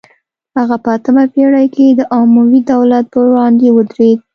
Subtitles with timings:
[0.59, 4.19] هغه په اتمه پیړۍ کې د اموي دولت پر وړاندې ودرید